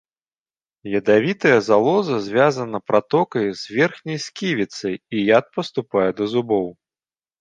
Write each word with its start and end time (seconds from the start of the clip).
Ядавітая 0.99 1.57
залоза 1.67 2.15
звязана 2.27 2.79
пратокай 2.91 3.47
з 3.61 3.75
верхняй 3.77 4.19
сківіцай, 4.27 4.95
і 5.19 5.23
яд 5.35 5.45
паступае 5.59 6.07
да 6.23 6.33
зубоў. 6.33 6.67